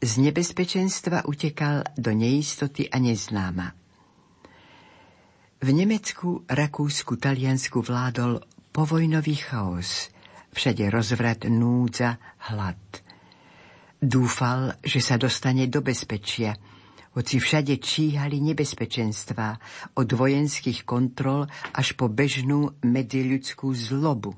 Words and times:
Z 0.00 0.16
nebezpečenstva 0.16 1.28
utekal 1.28 1.84
do 1.92 2.08
neistoty 2.16 2.88
a 2.88 2.96
neznáma. 2.96 3.76
V 5.60 5.68
Nemecku, 5.76 6.48
Rakúsku, 6.48 7.20
Taliansku 7.20 7.84
vládol 7.84 8.40
povojnový 8.72 9.36
chaos. 9.44 10.08
Všade 10.56 10.88
rozvrat, 10.88 11.44
núdza, 11.52 12.16
hlad. 12.48 12.80
Dúfal, 14.00 14.80
že 14.80 15.04
sa 15.04 15.20
dostane 15.20 15.68
do 15.68 15.84
bezpečia, 15.84 16.56
hoci 17.12 17.36
všade 17.36 17.76
číhali 17.76 18.40
nebezpečenstvá 18.40 19.60
od 20.00 20.08
vojenských 20.08 20.88
kontrol 20.88 21.44
až 21.76 21.92
po 21.92 22.08
bežnú 22.08 22.80
medziľudskú 22.80 23.68
zlobu. 23.76 24.32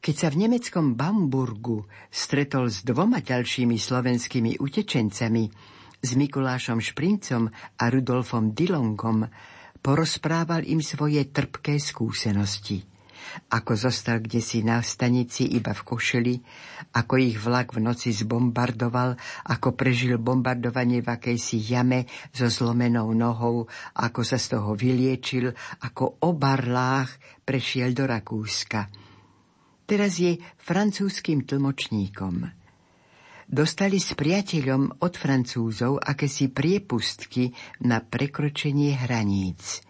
Keď 0.00 0.14
sa 0.16 0.32
v 0.32 0.48
nemeckom 0.48 0.96
Bamburgu 0.96 1.84
stretol 2.08 2.72
s 2.72 2.80
dvoma 2.80 3.20
ďalšími 3.20 3.76
slovenskými 3.76 4.56
utečencami, 4.56 5.44
s 6.00 6.10
Mikulášom 6.16 6.80
Šprincom 6.80 7.52
a 7.52 7.84
Rudolfom 7.92 8.56
Dilongom, 8.56 9.28
porozprával 9.84 10.64
im 10.64 10.80
svoje 10.80 11.28
trpké 11.28 11.76
skúsenosti. 11.76 12.80
Ako 13.52 13.76
zostal 13.76 14.24
kde 14.24 14.40
si 14.40 14.64
na 14.64 14.80
stanici 14.80 15.44
iba 15.52 15.76
v 15.76 15.84
košeli, 15.84 16.34
ako 16.96 17.20
ich 17.20 17.36
vlak 17.36 17.76
v 17.76 17.84
noci 17.84 18.16
zbombardoval, 18.16 19.20
ako 19.52 19.76
prežil 19.76 20.16
bombardovanie 20.16 21.04
v 21.04 21.12
akejsi 21.12 21.60
jame 21.60 22.08
so 22.32 22.48
zlomenou 22.48 23.12
nohou, 23.12 23.68
ako 24.00 24.24
sa 24.24 24.40
z 24.40 24.56
toho 24.56 24.72
vyliečil, 24.72 25.52
ako 25.84 26.24
o 26.24 26.32
barlách 26.32 27.44
prešiel 27.44 27.92
do 27.92 28.08
Rakúska– 28.08 28.88
Teraz 29.90 30.22
je 30.22 30.38
francúzským 30.62 31.42
tlmočníkom. 31.42 32.46
Dostali 33.50 33.98
s 33.98 34.14
priateľom 34.14 35.02
od 35.02 35.12
Francúzov 35.18 35.98
akési 35.98 36.46
priepustky 36.46 37.50
na 37.82 37.98
prekročenie 37.98 38.94
hraníc. 38.94 39.82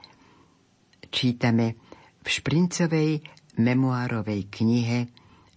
Čítame 1.04 1.76
v 2.16 2.28
Šprincovej 2.32 3.20
memoárovej 3.60 4.48
knihe 4.48 4.98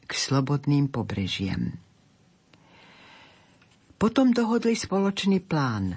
k 0.04 0.12
slobodným 0.12 0.92
pobrežiam. 0.92 1.80
Potom 3.96 4.36
dohodli 4.36 4.76
spoločný 4.76 5.40
plán, 5.40 5.96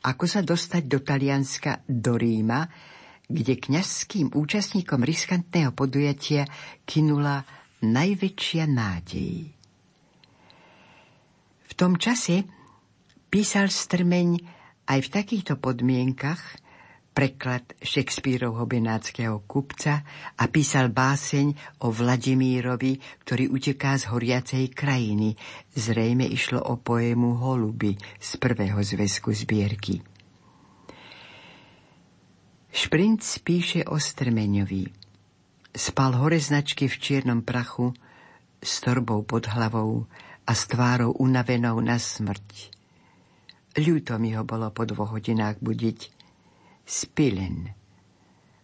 ako 0.00 0.24
sa 0.24 0.40
dostať 0.40 0.88
do 0.88 1.04
Talianska, 1.04 1.84
do 1.84 2.16
Ríma, 2.16 2.64
kde 3.28 3.60
kňazským 3.60 4.32
účastníkom 4.32 5.04
riskantného 5.04 5.76
podujatia 5.76 6.48
kinula 6.88 7.44
najväčšia 7.82 8.64
nádej. 8.70 9.50
V 11.66 11.72
tom 11.74 11.98
čase 11.98 12.46
písal 13.32 13.68
Strmeň 13.68 14.38
aj 14.86 14.98
v 15.02 15.08
takýchto 15.08 15.58
podmienkach 15.58 16.62
preklad 17.12 17.76
Shakespeareovho 17.84 18.64
benátskeho 18.64 19.44
kupca 19.44 20.00
a 20.36 20.44
písal 20.48 20.88
báseň 20.88 21.52
o 21.84 21.92
Vladimírovi, 21.92 22.96
ktorý 23.24 23.52
uteká 23.52 24.00
z 24.00 24.08
horiacej 24.08 24.64
krajiny. 24.72 25.36
Zrejme 25.76 26.24
išlo 26.24 26.60
o 26.64 26.80
poému 26.80 27.36
Holuby 27.36 28.00
z 28.16 28.30
prvého 28.40 28.80
zväzku 28.80 29.28
zbierky. 29.32 30.00
Šprinc 32.72 33.20
píše 33.44 33.84
o 33.84 34.00
Strmeňovi. 34.00 35.01
Spal 35.72 36.12
hore 36.20 36.36
značky 36.36 36.84
v 36.84 37.00
čiernom 37.00 37.40
prachu, 37.40 37.96
s 38.60 38.84
torbou 38.84 39.24
pod 39.24 39.48
hlavou 39.48 40.04
a 40.44 40.52
s 40.52 40.68
tvárou 40.68 41.16
unavenou 41.16 41.80
na 41.80 41.96
smrť. 41.96 42.68
Ľúto 43.80 44.20
mi 44.20 44.36
ho 44.36 44.44
bolo 44.44 44.68
po 44.68 44.84
dvoch 44.84 45.16
hodinách 45.16 45.58
budiť. 45.64 46.12
Spilen. 46.84 47.81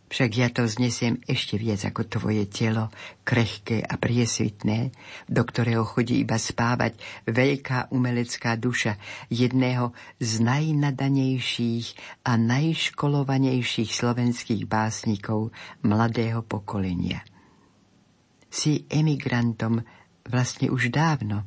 Však 0.09 0.31
ja 0.41 0.49
to 0.49 0.65
znesiem 0.65 1.21
ešte 1.29 1.61
viac 1.61 1.85
ako 1.85 2.09
tvoje 2.09 2.49
telo, 2.49 2.89
krehké 3.29 3.85
a 3.85 4.01
priesvitné, 4.01 4.89
do 5.29 5.45
ktorého 5.45 5.85
chodí 5.85 6.25
iba 6.25 6.41
spávať 6.41 6.97
veľká 7.29 7.93
umelecká 7.93 8.57
duša 8.57 8.97
jedného 9.29 9.93
z 10.17 10.41
najnadanejších 10.41 11.87
a 12.25 12.41
najškolovanejších 12.41 13.91
slovenských 13.93 14.65
básnikov 14.65 15.53
mladého 15.85 16.41
pokolenia. 16.41 17.21
Si 18.49 18.89
emigrantom 18.89 19.85
vlastne 20.25 20.73
už 20.73 20.89
dávno. 20.89 21.45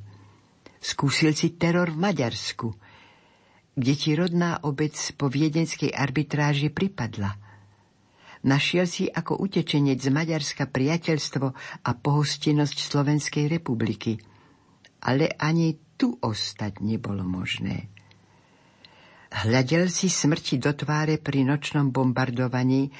Skúsil 0.77 1.33
si 1.33 1.57
teror 1.57 1.89
v 1.89 1.97
Maďarsku, 1.97 2.77
kde 3.73 3.93
ti 3.97 4.13
rodná 4.13 4.61
obec 4.61 4.93
po 5.17 5.33
viedenskej 5.33 5.89
arbitráži 5.89 6.69
pripadla– 6.69 7.33
Našiel 8.41 8.89
si 8.89 9.05
ako 9.05 9.37
utečenec 9.37 10.01
z 10.01 10.09
Maďarska 10.09 10.65
priateľstvo 10.65 11.47
a 11.85 11.91
pohostinnosť 11.93 12.77
Slovenskej 12.81 13.45
republiky. 13.45 14.17
Ale 15.05 15.29
ani 15.37 15.77
tu 15.97 16.17
ostať 16.17 16.81
nebolo 16.81 17.21
možné. 17.21 17.93
Hľadel 19.31 19.87
si 19.87 20.11
smrti 20.11 20.59
do 20.59 20.73
tváre 20.75 21.21
pri 21.21 21.47
nočnom 21.47 21.93
bombardovaní 21.93 22.91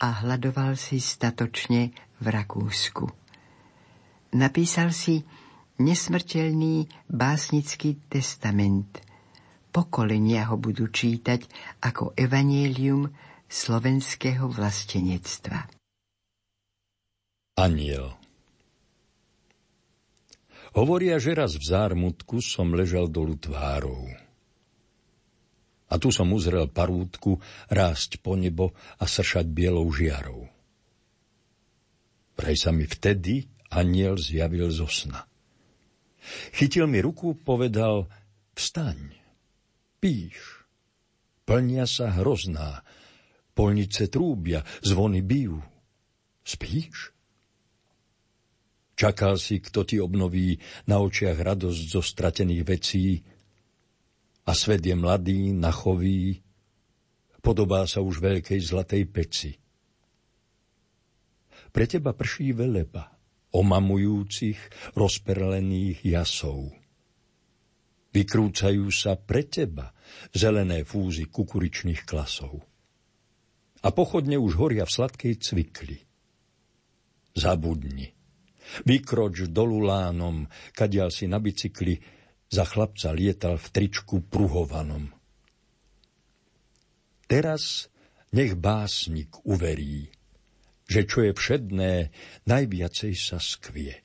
a 0.00 0.24
hľadoval 0.24 0.80
si 0.80 0.96
statočne 0.96 1.92
v 2.22 2.26
Rakúsku. 2.30 3.04
Napísal 4.34 4.94
si 4.94 5.20
nesmrteľný 5.82 6.86
básnický 7.10 8.00
testament. 8.06 9.02
Pokolenia 9.74 10.48
ho 10.48 10.56
budú 10.56 10.86
čítať 10.86 11.44
ako 11.82 12.14
evanielium 12.14 13.10
slovenského 13.54 14.50
vlastenectva. 14.50 15.70
Aniel 17.54 18.18
Hovoria, 20.74 21.22
že 21.22 21.38
raz 21.38 21.54
v 21.54 21.62
zármutku 21.62 22.42
som 22.42 22.74
ležal 22.74 23.06
dolu 23.06 23.38
tvárou. 23.38 24.10
A 25.86 25.94
tu 26.02 26.10
som 26.10 26.34
uzrel 26.34 26.66
parútku 26.66 27.38
rásť 27.70 28.18
po 28.18 28.34
nebo 28.34 28.74
a 28.98 29.06
sršať 29.06 29.46
bielou 29.46 29.86
žiarou. 29.94 30.50
Prej 32.34 32.58
sa 32.58 32.74
mi 32.74 32.90
vtedy 32.90 33.46
aniel 33.70 34.18
zjavil 34.18 34.74
zo 34.74 34.90
sna. 34.90 35.22
Chytil 36.58 36.90
mi 36.90 36.98
ruku, 36.98 37.38
povedal, 37.38 38.10
vstaň, 38.58 39.14
píš. 40.02 40.66
Plnia 41.46 41.86
sa 41.86 42.10
hrozná, 42.10 42.82
Polnice 43.54 44.10
trúbia, 44.10 44.66
zvony 44.82 45.22
bijú. 45.22 45.62
Spíš? 46.42 47.14
Čakal 48.94 49.38
si, 49.38 49.62
kto 49.62 49.86
ti 49.86 50.02
obnoví 50.02 50.58
na 50.90 50.98
očiach 50.98 51.38
radosť 51.38 51.82
zo 51.86 52.02
stratených 52.02 52.62
vecí 52.66 53.22
a 54.46 54.52
svet 54.54 54.82
je 54.82 54.94
mladý, 54.94 55.54
nachový, 55.54 56.42
podobá 57.42 57.86
sa 57.86 58.02
už 58.02 58.18
veľkej 58.18 58.60
zlatej 58.62 59.02
peci. 59.10 59.50
Pre 61.74 61.84
teba 61.90 62.14
prší 62.14 62.54
veleba, 62.54 63.10
omamujúcich, 63.54 64.58
rozperlených 64.94 66.06
jasov. 66.06 66.70
Vykrúcajú 68.14 68.94
sa 68.94 69.18
pre 69.18 69.46
teba 69.46 69.90
zelené 70.30 70.86
fúzy 70.86 71.26
kukuričných 71.26 72.06
klasov 72.06 72.73
a 73.84 73.88
pochodne 73.92 74.40
už 74.40 74.56
horia 74.56 74.88
v 74.88 74.94
sladkej 74.96 75.34
cvikli. 75.44 76.00
Zabudni. 77.36 78.08
Vykroč 78.88 79.52
dolu 79.52 79.84
lánom, 79.84 80.48
kadial 80.72 81.12
si 81.12 81.28
na 81.28 81.36
bicykli, 81.36 82.00
za 82.48 82.64
chlapca 82.64 83.12
lietal 83.12 83.60
v 83.60 83.66
tričku 83.68 84.24
pruhovanom. 84.24 85.12
Teraz 87.28 87.92
nech 88.32 88.56
básnik 88.56 89.42
uverí, 89.44 90.08
že 90.88 91.04
čo 91.04 91.26
je 91.26 91.32
všedné, 91.34 91.92
najviacej 92.46 93.12
sa 93.16 93.42
skvie. 93.42 94.00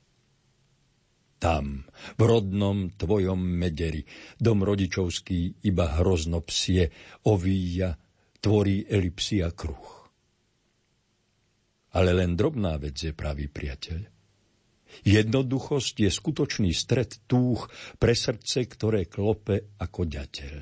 Tam, 1.40 1.88
v 2.20 2.22
rodnom 2.26 2.92
tvojom 2.92 3.40
mederi, 3.40 4.04
dom 4.36 4.60
rodičovský 4.60 5.64
iba 5.64 5.96
hrozno 5.96 6.44
psie, 6.44 6.92
ovíja 7.24 7.96
tvorí 8.40 8.88
elipsia 8.88 9.52
kruh. 9.52 10.10
Ale 11.94 12.16
len 12.16 12.34
drobná 12.34 12.80
vec 12.80 12.96
je 12.96 13.12
pravý 13.12 13.46
priateľ. 13.50 14.00
Jednoduchosť 15.06 15.94
je 16.02 16.10
skutočný 16.10 16.70
stred 16.74 17.22
túch 17.30 17.70
pre 18.00 18.14
srdce, 18.16 18.66
ktoré 18.66 19.06
klope 19.06 19.78
ako 19.78 20.00
ďateľ. 20.02 20.54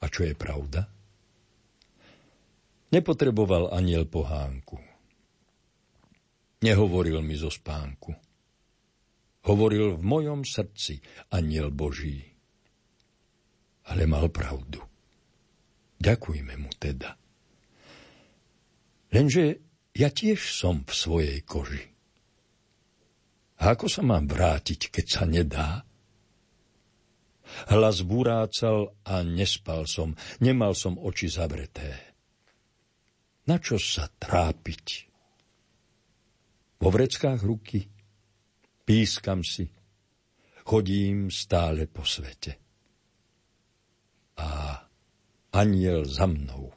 A 0.00 0.04
čo 0.06 0.22
je 0.22 0.34
pravda? 0.36 0.86
Nepotreboval 2.94 3.74
aniel 3.74 4.06
pohánku. 4.06 4.78
Nehovoril 6.62 7.18
mi 7.24 7.34
zo 7.34 7.50
spánku. 7.50 8.14
Hovoril 9.44 9.98
v 9.98 10.02
mojom 10.04 10.46
srdci 10.46 11.02
aniel 11.34 11.74
Boží. 11.74 12.22
Ale 13.90 14.08
mal 14.08 14.30
pravdu. 14.30 14.93
Ďakujme 16.00 16.54
mu 16.58 16.70
teda. 16.76 17.16
Lenže 19.14 19.62
ja 19.94 20.10
tiež 20.10 20.40
som 20.42 20.82
v 20.82 20.92
svojej 20.92 21.38
koži. 21.46 21.86
A 23.62 23.78
ako 23.78 23.86
sa 23.86 24.02
mám 24.02 24.26
vrátiť, 24.26 24.90
keď 24.90 25.06
sa 25.06 25.24
nedá? 25.24 25.86
Hlas 27.70 28.02
burácal 28.02 28.90
a 29.06 29.22
nespal 29.22 29.86
som, 29.86 30.18
nemal 30.42 30.74
som 30.74 30.98
oči 30.98 31.30
zavreté. 31.30 31.94
Na 33.46 33.62
čo 33.62 33.78
sa 33.78 34.10
trápiť? 34.10 34.86
Vo 36.82 36.88
vreckách 36.90 37.40
ruky 37.46 37.86
pískam 38.82 39.46
si, 39.46 39.68
chodím 40.66 41.30
stále 41.30 41.86
po 41.86 42.02
svete. 42.02 42.63
Aniel 45.54 46.04
za 46.04 46.26
mnou. 46.26 46.74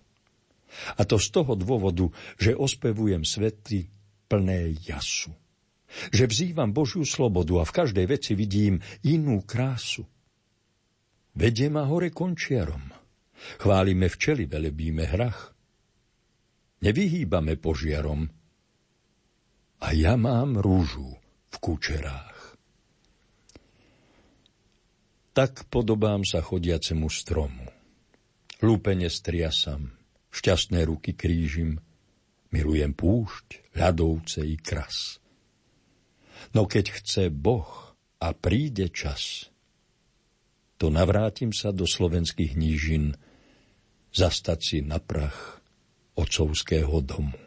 A 0.96 1.02
to 1.10 1.18
z 1.18 1.28
toho 1.34 1.58
dôvodu, 1.58 2.14
že 2.38 2.54
ospevujem 2.54 3.26
svety 3.26 3.90
plné 4.30 4.78
jasu. 4.86 5.34
Že 6.14 6.30
vzývam 6.30 6.70
Božiu 6.70 7.02
slobodu 7.02 7.64
a 7.64 7.66
v 7.66 7.76
každej 7.76 8.06
veci 8.06 8.38
vidím 8.38 8.78
inú 9.02 9.42
krásu. 9.42 10.06
Vedie 11.34 11.74
ma 11.74 11.90
hore 11.90 12.14
končiarom. 12.14 12.94
Chválime 13.58 14.06
včely, 14.10 14.46
velebíme 14.46 15.06
hrach 15.10 15.58
nevyhýbame 16.82 17.58
požiarom. 17.58 18.30
A 19.78 19.88
ja 19.94 20.18
mám 20.18 20.58
rúžu 20.58 21.14
v 21.54 21.56
kučerách. 21.62 22.58
Tak 25.38 25.70
podobám 25.70 26.26
sa 26.26 26.42
chodiacemu 26.42 27.08
stromu. 27.14 27.77
Lúpene 28.58 29.06
striasam, 29.06 29.94
šťastné 30.34 30.82
ruky 30.90 31.14
krížim, 31.14 31.78
milujem 32.50 32.94
púšť, 32.98 33.78
ľadovce 33.78 34.42
i 34.42 34.58
kras. 34.58 35.22
No 36.58 36.66
keď 36.66 36.98
chce 36.98 37.30
Boh 37.30 37.94
a 38.18 38.34
príde 38.34 38.90
čas, 38.90 39.54
to 40.82 40.90
navrátim 40.90 41.54
sa 41.54 41.70
do 41.70 41.86
slovenských 41.86 42.58
nížin, 42.58 43.18
zastať 44.14 44.60
si 44.62 44.78
na 44.82 44.98
prach 44.98 45.62
otcovského 46.18 46.98
domu. 47.06 47.47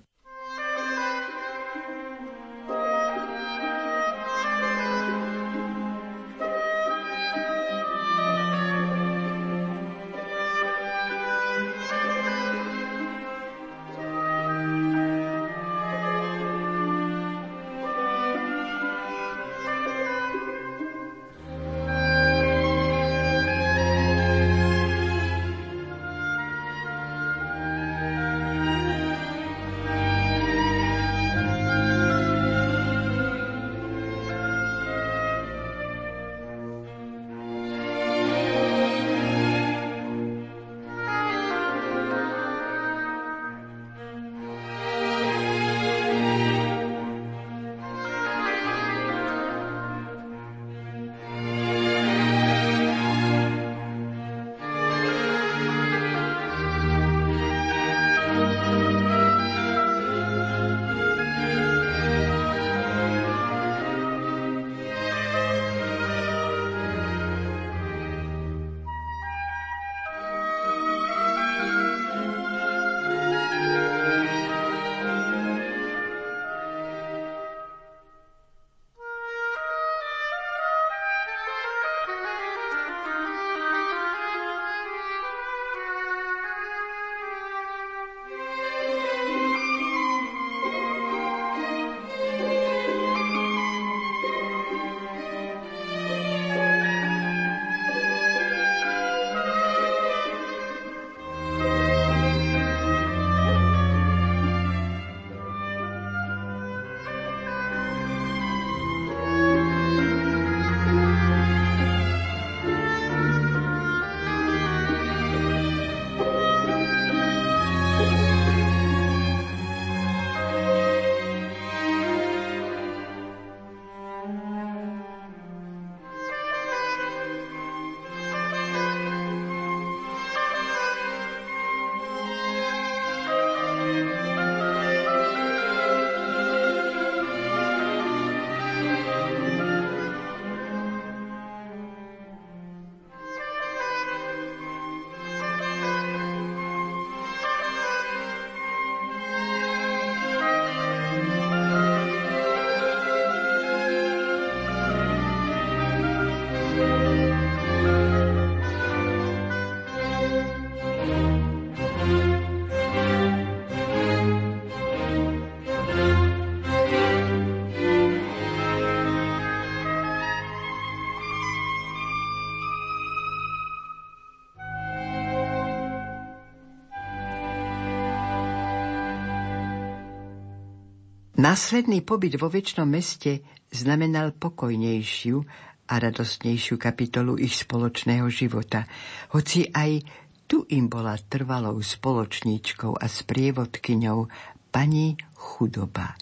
Následný 181.51 182.07
pobyt 182.07 182.39
vo 182.39 182.47
väčšnom 182.47 182.87
meste 182.87 183.43
znamenal 183.75 184.31
pokojnejšiu 184.39 185.43
a 185.91 185.95
radostnejšiu 185.99 186.79
kapitolu 186.79 187.43
ich 187.43 187.67
spoločného 187.67 188.31
života, 188.31 188.87
hoci 189.35 189.67
aj 189.67 189.99
tu 190.47 190.63
im 190.71 190.87
bola 190.87 191.19
trvalou 191.19 191.75
spoločníčkou 191.83 192.95
a 192.95 193.03
sprievodkyňou 193.03 194.31
pani 194.71 195.19
chudoba. 195.35 196.15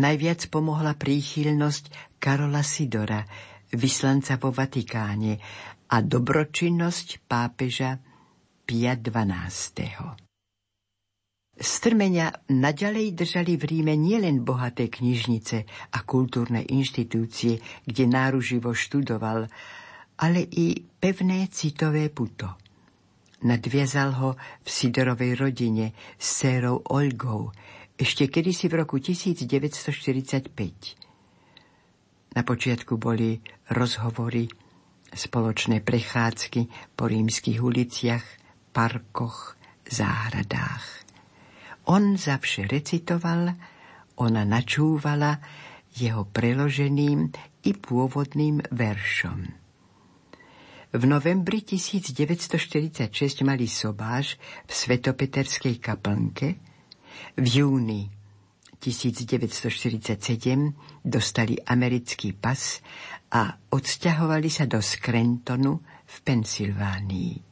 Najviac 0.00 0.48
pomohla 0.48 0.96
príchylnosť 0.96 2.16
Karola 2.16 2.64
Sidora, 2.64 3.20
vyslanca 3.76 4.40
vo 4.40 4.48
Vatikáne 4.48 5.36
a 5.92 6.00
dobročinnosť 6.00 7.28
pápeža 7.28 8.00
Pia 8.64 8.96
XII. 8.96 10.31
Strmenia 11.62 12.42
naďalej 12.50 13.14
držali 13.14 13.54
v 13.54 13.64
Ríme 13.70 13.94
nielen 13.94 14.42
bohaté 14.42 14.90
knižnice 14.90 15.62
a 15.94 16.02
kultúrne 16.02 16.66
inštitúcie, 16.66 17.62
kde 17.86 18.04
náruživo 18.10 18.74
študoval, 18.74 19.46
ale 20.18 20.40
i 20.42 20.74
pevné 20.98 21.46
citové 21.54 22.10
puto. 22.10 22.58
Nadviazal 23.46 24.10
ho 24.18 24.34
v 24.34 24.68
Sidorovej 24.68 25.38
rodine 25.38 25.94
s 26.18 26.42
sérou 26.42 26.82
Olgou, 26.90 27.54
ešte 27.94 28.26
kedysi 28.26 28.66
v 28.66 28.82
roku 28.82 28.98
1945. 28.98 30.50
Na 32.34 32.42
počiatku 32.42 32.98
boli 32.98 33.38
rozhovory, 33.70 34.50
spoločné 35.14 35.78
prechádzky 35.78 36.90
po 36.98 37.06
rímskych 37.06 37.62
uliciach, 37.62 38.26
parkoch, 38.74 39.54
záhradách. 39.86 41.01
On 41.90 42.14
zavše 42.14 42.70
recitoval, 42.70 43.54
ona 44.22 44.42
načúvala 44.46 45.42
jeho 45.92 46.28
preloženým 46.28 47.32
i 47.66 47.70
pôvodným 47.74 48.62
veršom. 48.70 49.40
V 50.92 51.02
novembri 51.08 51.64
1946 51.64 53.08
mali 53.48 53.64
sobáš 53.64 54.36
v 54.68 54.72
Svetopeterskej 54.72 55.80
kaplnke, 55.80 56.60
v 57.40 57.46
júni 57.48 58.12
1947 58.76 60.20
dostali 61.00 61.56
americký 61.56 62.36
pas 62.36 62.82
a 63.32 63.56
odsťahovali 63.72 64.48
sa 64.52 64.68
do 64.68 64.84
Scrantonu 64.84 65.80
v 66.04 66.16
Pensylvánii. 66.20 67.51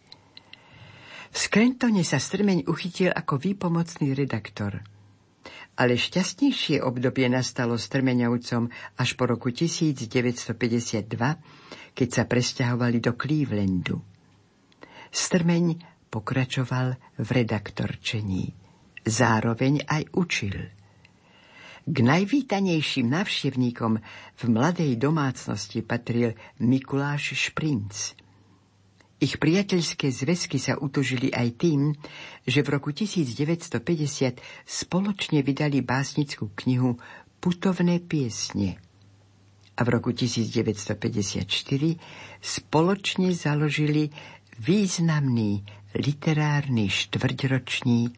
V 1.30 1.36
Scrantone 1.38 2.02
sa 2.02 2.18
strmeň 2.18 2.66
uchytil 2.66 3.14
ako 3.14 3.38
výpomocný 3.38 4.18
redaktor. 4.18 4.82
Ale 5.78 5.94
šťastnejšie 5.94 6.82
obdobie 6.82 7.30
nastalo 7.30 7.78
strmeňovcom 7.78 8.66
až 8.98 9.10
po 9.14 9.30
roku 9.30 9.54
1952, 9.54 10.50
keď 11.94 12.08
sa 12.10 12.26
presťahovali 12.26 12.98
do 12.98 13.14
Clevelandu. 13.14 14.02
Strmeň 15.14 15.64
pokračoval 16.10 16.98
v 17.22 17.28
redaktorčení. 17.30 18.50
Zároveň 19.06 19.86
aj 19.86 20.02
učil. 20.18 20.56
K 21.86 21.96
najvítanejším 21.96 23.06
návštevníkom 23.06 23.92
v 24.36 24.42
mladej 24.50 24.98
domácnosti 24.98 25.80
patril 25.86 26.34
Mikuláš 26.58 27.38
Šprinc– 27.38 27.94
ich 29.20 29.36
priateľské 29.36 30.08
zväzky 30.08 30.56
sa 30.56 30.80
utožili 30.80 31.28
aj 31.28 31.48
tým, 31.60 31.92
že 32.48 32.64
v 32.64 32.68
roku 32.72 32.88
1950 32.96 34.40
spoločne 34.64 35.44
vydali 35.44 35.84
básnickú 35.84 36.48
knihu 36.64 36.96
Putovné 37.40 38.00
piesne. 38.00 38.80
A 39.76 39.80
v 39.84 39.88
roku 39.96 40.12
1954 40.12 41.44
spoločne 42.40 43.32
založili 43.32 44.12
významný 44.60 45.64
literárny 45.96 46.88
štvrťročník 46.88 48.16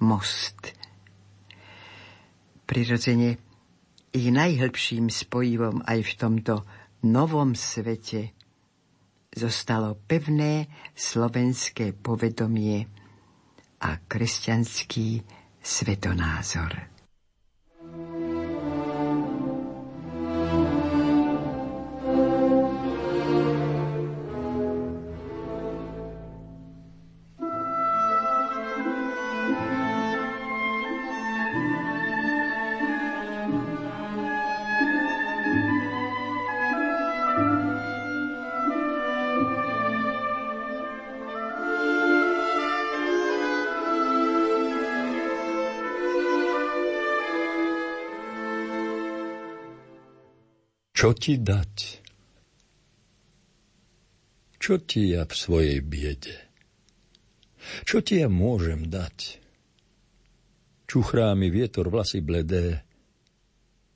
Most. 0.00 0.76
Prirodzene 2.68 3.36
ich 4.12 4.28
najhlbším 4.32 5.12
spojivom 5.12 5.84
aj 5.84 5.98
v 6.04 6.12
tomto 6.20 6.54
novom 7.04 7.56
svete– 7.56 8.32
zostalo 9.38 9.94
pevné 9.94 10.66
slovenské 10.98 11.94
povedomie 11.94 12.82
a 13.78 13.90
kresťanský 14.02 15.22
svetonázor. 15.62 16.97
Čo 51.08 51.16
ti 51.16 51.40
dať? 51.40 51.76
Čo 54.60 54.76
ti 54.84 55.08
ja 55.08 55.24
v 55.24 55.32
svojej 55.32 55.80
biede? 55.80 56.36
Čo 57.88 58.04
ti 58.04 58.20
ja 58.20 58.28
môžem 58.28 58.92
dať? 58.92 59.40
Čuchrá 60.84 61.32
mi 61.32 61.48
vietor 61.48 61.88
vlasy 61.88 62.20
bledé, 62.20 62.84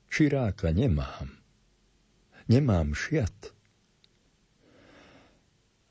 čiráka 0.09 0.73
nemám. 0.73 1.29
Nemám 2.49 2.97
šiat. 2.97 3.53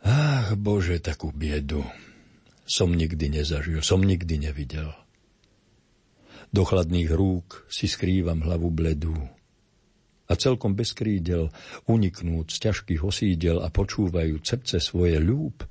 Ach, 0.02 0.59
Bože, 0.59 0.99
takú 0.99 1.31
biedu 1.31 1.87
som 2.67 2.91
nikdy 2.91 3.31
nezažil, 3.31 3.79
som 3.87 4.02
nikdy 4.02 4.43
nevidel. 4.43 4.91
Do 6.50 6.67
chladných 6.67 7.14
rúk 7.14 7.62
si 7.71 7.87
skrývam 7.87 8.43
hlavu 8.43 8.75
bledú 8.75 9.14
a 10.26 10.33
celkom 10.38 10.79
bez 10.79 10.95
krídel 10.95 11.50
uniknúť 11.91 12.47
z 12.52 12.59
ťažkých 12.69 13.02
osídel 13.02 13.59
a 13.61 13.69
počúvajú 13.69 14.38
srdce 14.43 14.79
svoje 14.79 15.19
ľúb 15.19 15.67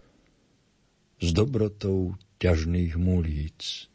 s 1.21 1.29
dobrotou 1.31 2.17
ťažných 2.41 2.97
mulíc. 2.97 3.87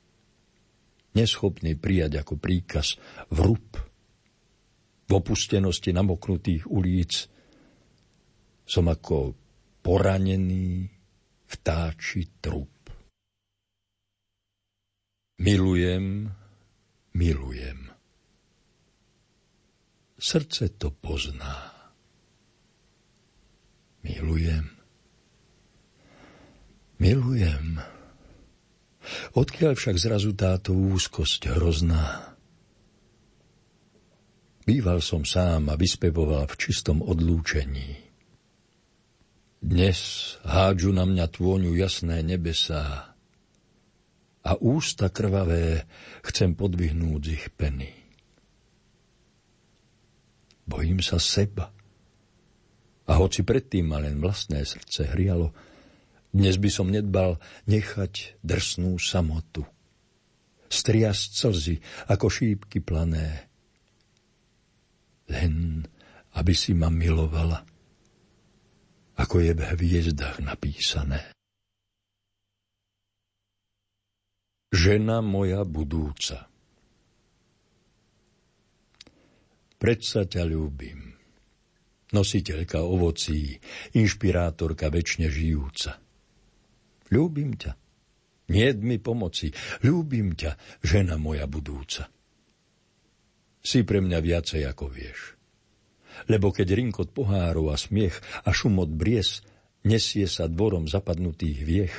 Neschopný 1.16 1.74
prijať 1.74 2.22
ako 2.22 2.38
príkaz 2.38 3.00
vrúb 3.32 3.64
v 5.06 5.10
opustenosti 5.10 5.94
namoknutých 5.94 6.66
ulíc 6.68 7.30
som 8.66 8.90
ako 8.90 9.38
poranený 9.80 10.90
vtáči 11.46 12.42
trup. 12.42 12.90
Milujem, 15.38 16.26
milujem. 17.14 17.95
Srdce 20.16 20.72
to 20.80 20.88
pozná. 20.90 21.76
Milujem. 24.00 24.72
Milujem. 26.96 27.84
Odkiaľ 29.36 29.76
však 29.76 29.96
zrazu 30.00 30.32
táto 30.32 30.72
úzkosť 30.72 31.52
hrozná? 31.52 32.32
Býval 34.64 35.04
som 35.04 35.22
sám 35.22 35.68
a 35.70 35.76
vyspevoval 35.76 36.48
v 36.48 36.58
čistom 36.58 37.04
odlúčení. 37.04 38.00
Dnes 39.60 39.98
hádžu 40.42 40.96
na 40.96 41.04
mňa 41.04 41.26
tvôňu 41.28 41.76
jasné 41.76 42.24
nebesá 42.24 43.14
a 44.46 44.52
ústa 44.58 45.12
krvavé 45.12 45.84
chcem 46.24 46.56
podvihnúť 46.56 47.22
ich 47.30 47.46
peny. 47.52 48.05
Bojím 50.66 50.98
sa 50.98 51.22
seba. 51.22 51.70
A 53.06 53.12
hoci 53.14 53.46
predtým 53.46 53.86
ma 53.86 54.02
len 54.02 54.18
vlastné 54.18 54.66
srdce 54.66 55.06
hrialo, 55.14 55.54
dnes 56.34 56.58
by 56.58 56.68
som 56.68 56.90
nedbal 56.90 57.38
nechať 57.70 58.42
drsnú 58.42 58.98
samotu. 58.98 59.62
Striasť 60.66 61.30
slzy 61.38 61.76
ako 62.10 62.26
šípky 62.26 62.82
plané. 62.82 63.46
Len, 65.30 65.86
aby 66.34 66.52
si 66.52 66.74
ma 66.74 66.90
milovala, 66.90 67.62
ako 69.16 69.38
je 69.38 69.52
v 69.54 69.62
hviezdach 69.80 70.42
napísané. 70.42 71.30
Žena 74.74 75.22
moja 75.22 75.62
budúca. 75.62 76.50
Predsa 79.86 80.26
ťa 80.26 80.42
ľúbim. 80.50 81.14
Nositeľka 82.10 82.82
ovocí, 82.82 83.54
inšpirátorka 83.94 84.90
väčšine 84.90 85.30
žijúca. 85.30 86.02
Ľúbim 87.14 87.54
ťa. 87.54 87.70
Niet 88.50 88.82
mi 88.82 88.98
pomoci. 88.98 89.54
Ľúbim 89.86 90.34
ťa, 90.34 90.82
žena 90.82 91.22
moja 91.22 91.46
budúca. 91.46 92.10
Si 93.62 93.86
pre 93.86 94.02
mňa 94.02 94.18
viacej 94.18 94.66
ako 94.66 94.90
vieš. 94.90 95.38
Lebo 96.26 96.50
keď 96.50 96.66
rinkot 96.74 97.14
pohárov 97.14 97.70
a 97.70 97.78
smiech 97.78 98.18
a 98.42 98.50
šum 98.50 98.82
od 98.82 98.90
bries 98.90 99.46
nesie 99.86 100.26
sa 100.26 100.50
dvorom 100.50 100.90
zapadnutých 100.90 101.58
viech, 101.62 101.96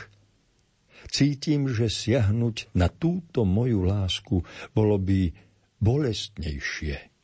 Cítim, 1.08 1.72
že 1.72 1.88
siahnuť 1.88 2.76
na 2.76 2.92
túto 2.92 3.48
moju 3.48 3.88
lásku 3.88 4.44
bolo 4.76 5.00
by 5.00 5.32
bolestnejšie, 5.80 7.16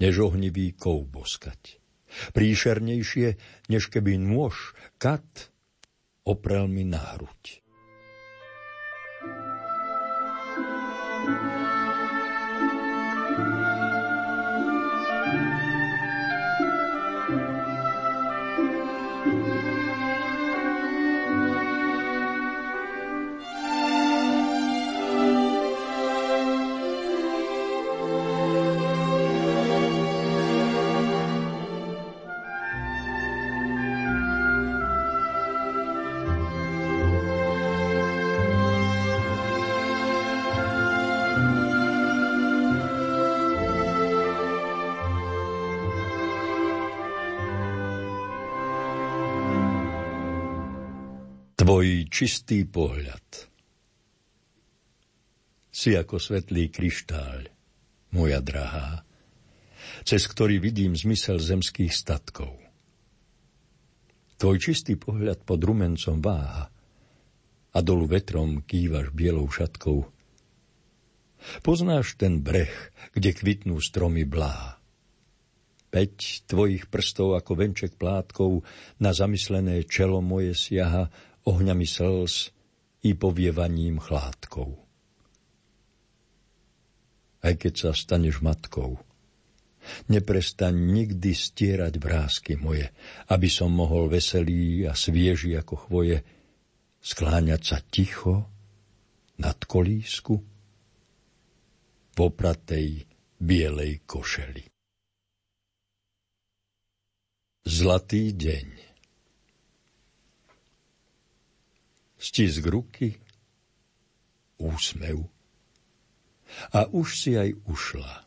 než 0.00 0.32
ohnivý 0.32 0.72
kov 0.76 1.08
boskať. 1.08 1.80
Príšernejšie, 2.32 3.36
než 3.68 3.90
keby 3.90 4.16
nôž, 4.16 4.72
kat, 4.96 5.50
oprel 6.22 6.70
mi 6.70 6.86
na 6.86 7.02
hruď. 7.16 7.65
Tvoj 51.76 52.08
čistý 52.08 52.64
pohľad. 52.64 53.52
Si 55.68 55.92
ako 55.92 56.16
svetlý 56.16 56.72
kryštáľ, 56.72 57.52
moja 58.16 58.40
drahá, 58.40 59.04
cez 60.00 60.24
ktorý 60.24 60.56
vidím 60.56 60.96
zmysel 60.96 61.36
zemských 61.36 61.92
statkov. 61.92 62.56
Tvoj 64.40 64.56
čistý 64.56 64.96
pohľad 64.96 65.44
pod 65.44 65.60
rumencom 65.60 66.16
váha 66.24 66.72
a 67.68 67.78
dolu 67.84 68.08
vetrom 68.08 68.64
kývaš 68.64 69.12
bielou 69.12 69.44
šatkou. 69.44 70.08
Poznáš 71.60 72.16
ten 72.16 72.40
breh, 72.40 72.72
kde 73.12 73.36
kvitnú 73.36 73.84
stromy 73.84 74.24
blá. 74.24 74.80
Peť 75.92 76.48
tvojich 76.48 76.88
prstov 76.88 77.36
ako 77.36 77.52
venček 77.52 78.00
plátkov 78.00 78.64
na 78.96 79.12
zamyslené 79.12 79.84
čelo 79.84 80.24
moje 80.24 80.56
siaha 80.56 81.12
ohňami 81.46 81.86
slz 81.86 82.50
i 83.06 83.14
povievaním 83.14 84.02
chládkov. 84.02 84.74
Aj 87.46 87.54
keď 87.54 87.74
sa 87.78 87.90
staneš 87.94 88.42
matkou, 88.42 88.98
neprestaň 90.10 90.74
nikdy 90.74 91.30
stierať 91.30 91.94
vrázky 92.02 92.58
moje, 92.58 92.90
aby 93.30 93.46
som 93.46 93.70
mohol 93.70 94.10
veselý 94.10 94.90
a 94.90 94.98
svieži 94.98 95.54
ako 95.54 95.74
chvoje 95.86 96.26
skláňať 96.98 97.62
sa 97.62 97.78
ticho 97.78 98.50
nad 99.38 99.54
kolísku 99.62 100.34
v 102.10 102.18
opratej 102.18 103.06
bielej 103.38 104.02
košeli. 104.02 104.66
Zlatý 107.66 108.34
deň 108.34 108.85
stisk 112.16 112.64
ruky, 112.66 113.16
úsmev. 114.60 115.28
A 116.72 116.88
už 116.88 117.08
si 117.16 117.32
aj 117.36 117.52
ušla. 117.68 118.24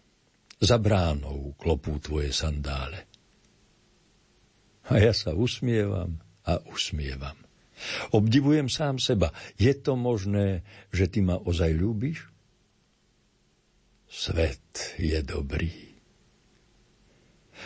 Za 0.60 0.76
bránou 0.76 1.56
klopú 1.56 1.96
tvoje 2.04 2.36
sandále. 2.36 3.08
A 4.92 5.00
ja 5.00 5.16
sa 5.16 5.32
usmievam 5.32 6.20
a 6.44 6.60
usmievam. 6.68 7.38
Obdivujem 8.12 8.68
sám 8.68 9.00
seba. 9.00 9.32
Je 9.56 9.72
to 9.72 9.96
možné, 9.96 10.68
že 10.92 11.08
ty 11.08 11.24
ma 11.24 11.40
ozaj 11.40 11.72
ľúbiš? 11.80 12.28
Svet 14.10 15.00
je 15.00 15.20
dobrý. 15.24 15.72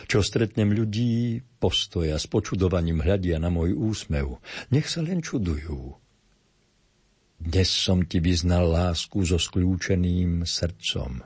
Čo 0.06 0.22
stretnem 0.22 0.74
ľudí, 0.74 1.42
postoja 1.58 2.18
s 2.18 2.26
počudovaním 2.30 3.02
hľadia 3.02 3.42
na 3.42 3.50
môj 3.50 3.74
úsmev. 3.74 4.38
Nech 4.70 4.86
sa 4.86 5.02
len 5.02 5.22
čudujú. 5.22 6.03
Dnes 7.40 7.68
som 7.70 8.06
ti 8.06 8.18
vyznal 8.22 8.70
lásku 8.70 9.22
so 9.26 9.38
skľúčeným 9.38 10.46
srdcom. 10.46 11.22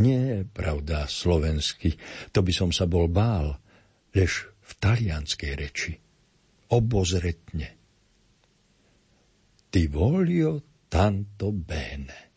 Nie, 0.00 0.48
pravda, 0.48 1.04
slovensky, 1.04 2.00
to 2.32 2.40
by 2.40 2.52
som 2.52 2.70
sa 2.72 2.88
bol 2.88 3.06
bál, 3.12 3.60
lež 4.16 4.48
v 4.64 4.72
talianskej 4.80 5.52
reči. 5.52 5.92
Obozretne. 6.72 7.76
Ti 9.68 9.82
voglio 9.92 10.84
tanto 10.88 11.52
bene. 11.52 12.32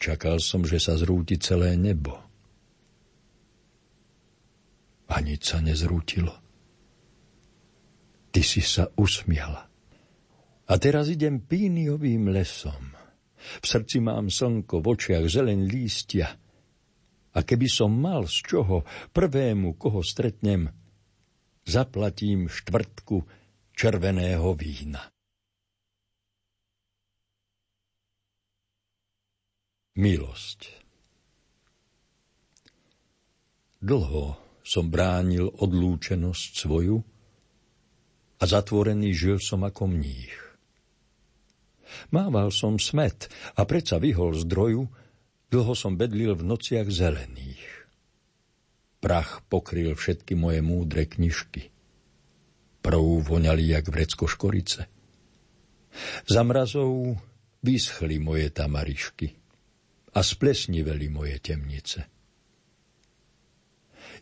Čakal 0.00 0.40
som, 0.40 0.64
že 0.64 0.80
sa 0.80 0.96
zrúti 0.96 1.36
celé 1.36 1.76
nebo. 1.76 2.16
A 5.10 5.18
nič 5.20 5.50
sa 5.50 5.58
nezrútilo. 5.60 6.49
Ty 8.30 8.42
si 8.46 8.62
sa 8.62 8.86
usmiala. 8.94 9.66
A 10.70 10.72
teraz 10.78 11.10
idem 11.10 11.42
píniovým 11.42 12.30
lesom. 12.30 12.94
V 13.58 13.64
srdci 13.66 13.98
mám 13.98 14.30
slnko, 14.30 14.78
v 14.78 14.86
očiach 14.86 15.26
zelen 15.26 15.66
lístia. 15.66 16.30
A 17.30 17.38
keby 17.42 17.66
som 17.66 17.90
mal 17.90 18.30
z 18.30 18.38
čoho 18.46 18.86
prvému, 19.10 19.74
koho 19.74 20.02
stretnem, 20.06 20.70
zaplatím 21.66 22.46
štvrtku 22.46 23.18
červeného 23.74 24.54
vína. 24.54 25.02
Milosť 29.98 30.80
Dlho 33.80 34.36
som 34.60 34.92
bránil 34.92 35.48
odlúčenosť 35.48 36.50
svoju, 36.52 37.00
a 38.40 38.42
zatvorený 38.48 39.12
žil 39.12 39.36
som 39.36 39.60
ako 39.62 39.92
mních. 39.92 40.34
Mával 42.10 42.48
som 42.54 42.80
smet 42.80 43.28
a 43.58 43.68
predsa 43.68 44.00
vyhol 44.00 44.32
zdroju, 44.32 44.88
dlho 45.52 45.74
som 45.76 45.98
bedlil 45.98 46.32
v 46.38 46.46
nociach 46.46 46.88
zelených. 46.88 47.64
Prach 49.00 49.44
pokryl 49.48 49.96
všetky 49.96 50.36
moje 50.36 50.60
múdre 50.64 51.04
knižky. 51.08 51.68
Prv 52.80 53.04
voňali 53.20 53.76
jak 53.76 53.88
vrecko 53.92 54.24
škorice. 54.24 54.88
Za 56.24 56.40
mrazou 56.46 57.18
vyschli 57.60 58.16
moje 58.22 58.48
tamarišky 58.48 59.28
a 60.16 60.20
splesniveli 60.24 61.12
moje 61.12 61.36
temnice. 61.42 62.06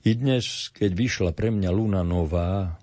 I 0.07 0.15
dnes, 0.15 0.71
keď 0.75 0.91
vyšla 0.95 1.31
pre 1.35 1.51
mňa 1.51 1.71
luna 1.75 2.03
nová, 2.07 2.79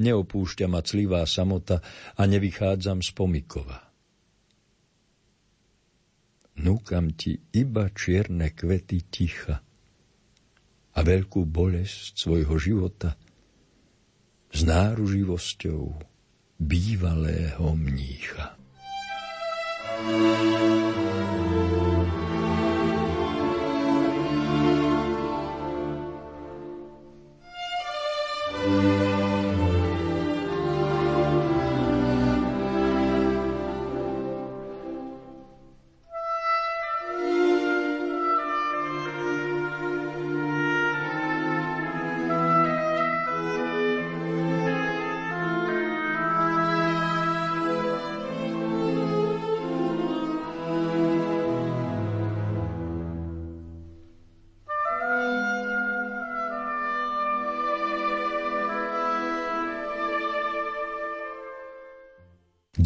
Neopúšťa 0.00 0.66
ma 0.66 0.80
clivá 0.80 1.28
samota 1.28 1.84
a 2.16 2.22
nevychádzam 2.24 3.04
z 3.04 3.10
pomikova. 3.12 3.78
Núkam 6.60 7.12
ti 7.16 7.36
iba 7.52 7.88
čierne 7.92 8.52
kvety 8.52 9.04
ticha 9.12 9.60
a 10.90 10.98
veľkú 11.00 11.44
bolesť 11.44 12.16
svojho 12.16 12.56
života 12.56 13.16
s 14.50 14.64
náruživosťou 14.64 15.84
bývalého 16.60 17.64
mnícha. 17.76 18.56
thank 20.00 20.96
you 20.96 21.09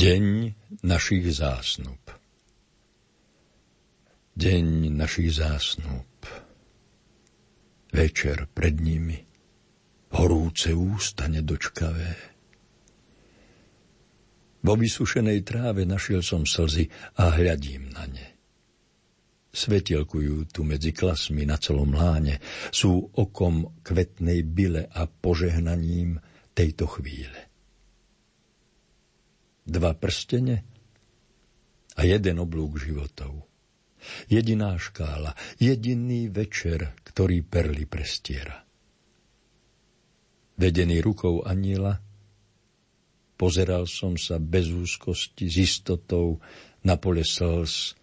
Deň 0.04 0.52
našich 0.84 1.24
zásnub. 1.32 1.96
Deň 4.36 4.92
našich 4.92 5.32
zásnub. 5.32 6.28
Večer 7.88 8.44
pred 8.52 8.84
nimi. 8.84 9.16
Horúce 10.12 10.76
ústa 10.76 11.24
nedočkavé. 11.24 12.12
Vo 14.60 14.76
vysušenej 14.76 15.40
tráve 15.40 15.88
našiel 15.88 16.20
som 16.20 16.44
slzy 16.44 16.84
a 17.16 17.32
hľadím 17.32 17.88
na 17.96 18.04
ne. 18.04 18.28
Svetelkujú 19.56 20.52
tu 20.52 20.68
medzi 20.68 20.92
klasmi 20.92 21.48
na 21.48 21.56
celom 21.56 21.96
láne, 21.96 22.44
sú 22.68 23.08
okom 23.16 23.80
kvetnej 23.80 24.44
byle 24.44 24.84
a 24.84 25.08
požehnaním 25.08 26.20
tejto 26.52 26.92
chvíle 26.92 27.53
dva 29.64 29.96
prstene 29.96 30.56
a 31.96 32.00
jeden 32.04 32.36
oblúk 32.38 32.76
životov. 32.76 33.48
Jediná 34.28 34.76
škála, 34.76 35.32
jediný 35.56 36.28
večer, 36.28 36.92
ktorý 37.08 37.40
perly 37.40 37.88
prestiera. 37.88 38.60
Vedený 40.54 41.00
rukou 41.00 41.42
aniela, 41.42 41.98
pozeral 43.40 43.88
som 43.88 44.14
sa 44.20 44.36
bez 44.36 44.68
úzkosti, 44.70 45.48
s 45.48 45.56
istotou 45.56 46.38
na 46.84 47.00
pole 47.00 47.24
slz, 47.24 47.96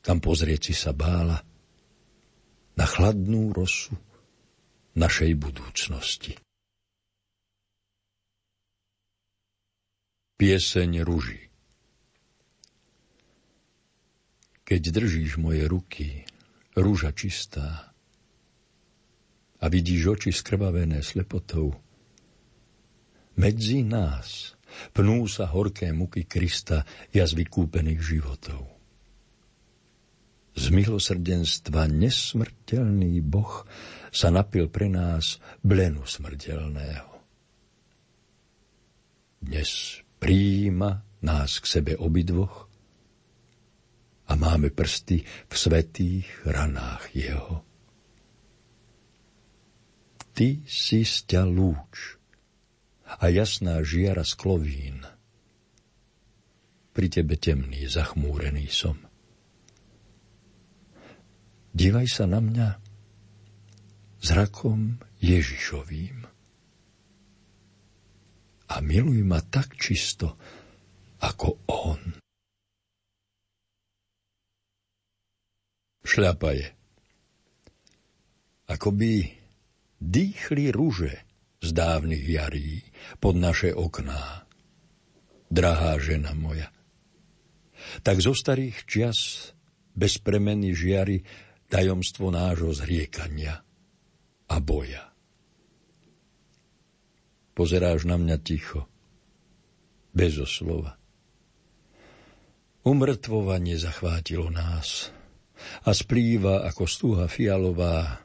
kam 0.00 0.22
pozrieť 0.22 0.70
si 0.70 0.74
sa 0.78 0.94
bála, 0.94 1.42
na 2.78 2.86
chladnú 2.86 3.50
rosu 3.50 3.98
našej 4.94 5.34
budúcnosti. 5.34 6.38
Pieseň 10.38 11.02
ruží 11.02 11.50
Keď 14.62 14.82
držíš 14.94 15.34
moje 15.34 15.66
ruky, 15.66 16.22
rúža 16.78 17.10
čistá, 17.10 17.90
a 19.58 19.64
vidíš 19.66 20.14
oči 20.14 20.30
skrvavené 20.30 21.02
slepotou, 21.02 21.74
medzi 23.34 23.82
nás 23.82 24.54
pnú 24.94 25.26
sa 25.26 25.50
horké 25.50 25.90
muky 25.90 26.22
Krista 26.30 26.86
jaz 27.10 27.34
vykúpených 27.34 27.98
životov. 27.98 28.62
Z 30.54 30.70
milosrdenstva 30.70 31.90
nesmrteľný 31.90 33.18
Boh 33.26 33.66
sa 34.14 34.30
napil 34.30 34.70
pre 34.70 34.86
nás 34.86 35.42
blenu 35.66 36.06
smrteľného. 36.06 37.10
Dnes 39.42 40.02
Príjima 40.18 41.02
nás 41.22 41.58
k 41.62 41.66
sebe 41.66 41.92
obidvoch 41.98 42.68
a 44.28 44.32
máme 44.36 44.70
prsty 44.70 45.24
v 45.24 45.54
svetých 45.54 46.28
ranách 46.44 47.10
jeho. 47.16 47.64
Ty 50.36 50.62
si 50.68 51.02
sťa 51.02 51.42
lúč 51.48 52.20
a 53.08 53.26
jasná 53.32 53.80
žiara 53.82 54.22
z 54.22 54.32
klovín. 54.38 55.02
Pri 56.92 57.06
tebe 57.08 57.34
temný, 57.40 57.88
zachmúrený 57.88 58.68
som. 58.70 59.00
Dívaj 61.74 62.06
sa 62.10 62.26
na 62.26 62.38
mňa 62.42 62.68
zrakom 64.22 64.98
Ježišovým 65.22 66.27
a 68.68 68.84
miluj 68.84 69.24
ma 69.24 69.40
tak 69.40 69.76
čisto, 69.80 70.36
ako 71.24 71.48
on. 71.72 72.02
Šľapa 76.04 76.50
je. 76.56 76.68
Akoby 78.68 79.28
dýchli 80.00 80.72
rúže 80.72 81.12
z 81.64 81.68
dávnych 81.72 82.24
jarí 82.28 82.84
pod 83.18 83.36
naše 83.36 83.72
okná. 83.72 84.44
Drahá 85.48 85.96
žena 85.96 86.36
moja. 86.36 86.68
Tak 88.04 88.20
zo 88.20 88.36
starých 88.36 88.84
čias 88.84 89.50
bez 89.96 90.20
premeny 90.20 90.76
žiary 90.76 91.24
tajomstvo 91.72 92.28
nášho 92.28 92.72
zriekania 92.76 93.64
a 94.48 94.56
boja. 94.60 95.07
Pozeráš 97.58 98.06
na 98.06 98.14
mňa 98.14 98.38
ticho, 98.38 98.86
bez 100.14 100.38
oslova. 100.38 100.94
Umrtvovanie 102.86 103.74
zachvátilo 103.74 104.46
nás 104.46 105.10
a 105.82 105.90
splýva 105.90 106.62
ako 106.70 106.86
stúha 106.86 107.26
fialová 107.26 108.22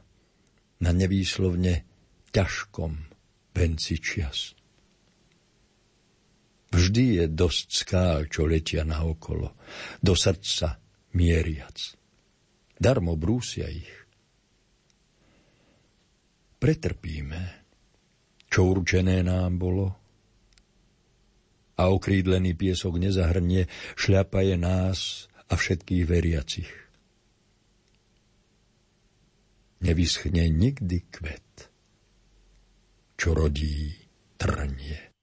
na 0.78 0.90
nevýslovne 0.94 1.82
ťažkom 2.30 3.10
venci 3.50 3.98
čias. 3.98 4.54
Vždy 6.70 7.04
je 7.18 7.24
dosť 7.26 7.66
skál, 7.74 8.30
čo 8.30 8.46
letia 8.46 8.86
na 8.86 9.02
okolo, 9.02 9.58
do 9.98 10.14
srdca 10.14 10.78
mieriac. 11.18 11.98
Darmo 12.78 13.18
brúsia 13.18 13.66
ich. 13.66 13.90
Pretrpíme, 16.62 17.63
čo 18.54 18.70
určené 18.70 19.26
nám 19.26 19.58
bolo. 19.58 19.98
A 21.74 21.90
okrídlený 21.90 22.54
piesok 22.54 23.02
nezahrnie, 23.02 23.66
šľapaje 23.98 24.54
nás 24.54 25.26
a 25.50 25.58
všetkých 25.58 26.04
veriacich. 26.06 26.70
Nevyschne 29.82 30.46
nikdy 30.54 31.02
kvet, 31.10 31.50
čo 33.18 33.34
rodí 33.34 33.90
trnie. 34.38 35.13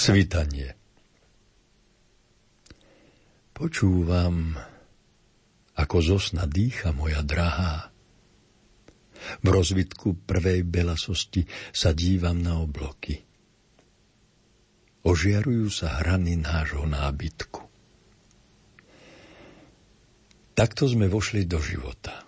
Svitanie 0.00 0.72
Počúvam, 3.52 4.56
ako 5.76 5.96
zosna 6.00 6.48
dýcha 6.48 6.96
moja 6.96 7.20
drahá. 7.20 7.92
V 9.44 9.46
rozvitku 9.52 10.24
prvej 10.24 10.64
belasosti 10.64 11.44
sa 11.68 11.92
dívam 11.92 12.40
na 12.40 12.64
obloky. 12.64 13.20
Ožiarujú 15.04 15.68
sa 15.68 16.00
hrany 16.00 16.40
nášho 16.40 16.88
nábytku. 16.88 17.60
Takto 20.56 20.88
sme 20.88 21.12
vošli 21.12 21.44
do 21.44 21.60
života. 21.60 22.24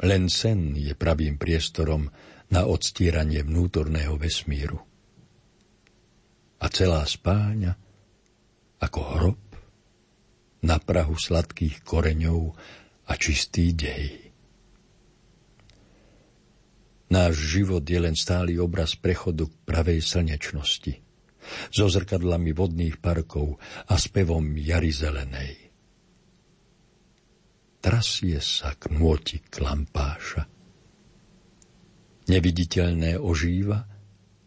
Len 0.00 0.32
sen 0.32 0.72
je 0.72 0.96
pravým 0.96 1.36
priestorom 1.36 2.08
na 2.48 2.64
odstieranie 2.64 3.44
vnútorného 3.44 4.16
vesmíru 4.16 4.87
a 6.58 6.66
celá 6.70 7.06
spáňa 7.06 7.72
ako 8.78 9.00
hrob 9.16 9.42
na 10.66 10.78
prahu 10.82 11.14
sladkých 11.14 11.82
koreňov 11.86 12.54
a 13.08 13.12
čistý 13.14 13.74
dej. 13.74 14.34
Náš 17.08 17.40
život 17.40 17.82
je 17.88 17.98
len 17.98 18.12
stály 18.12 18.60
obraz 18.60 18.92
prechodu 18.98 19.48
k 19.48 19.54
pravej 19.64 20.04
slnečnosti, 20.04 21.00
so 21.72 21.88
zrkadlami 21.88 22.52
vodných 22.52 23.00
parkov 23.00 23.56
a 23.88 23.96
spevom 23.96 24.44
jary 24.60 24.92
zelenej. 24.92 25.72
Trasie 27.80 28.42
sa 28.44 28.76
k 28.76 28.92
nôti 28.92 29.40
klampáša 29.40 30.58
Neviditeľné 32.28 33.16
ožíva 33.16 33.88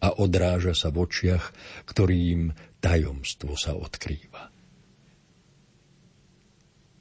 a 0.01 0.17
odráža 0.17 0.73
sa 0.73 0.89
v 0.89 1.05
očiach, 1.05 1.53
ktorým 1.85 2.51
tajomstvo 2.81 3.53
sa 3.53 3.77
odkrýva. 3.77 4.49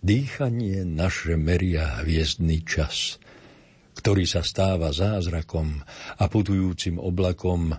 Dýchanie 0.00 0.84
naše 0.88 1.36
meria 1.36 2.00
hviezdný 2.00 2.64
čas, 2.64 3.20
ktorý 4.00 4.24
sa 4.24 4.40
stáva 4.40 4.96
zázrakom 4.96 5.84
a 6.16 6.24
putujúcim 6.24 6.96
oblakom 6.96 7.76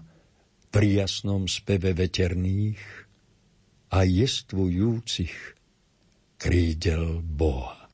pri 0.69 1.05
jasnom 1.05 1.49
speve 1.49 1.97
veterných 1.97 2.81
a 3.89 4.05
jestvujúcich 4.05 5.34
krídel 6.38 7.25
Boha. 7.25 7.89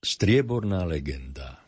Strieborná 0.00 0.88
legenda 0.88 1.59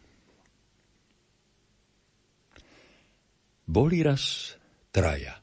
Boli 3.73 4.05
raz 4.05 4.53
traja. 4.93 5.41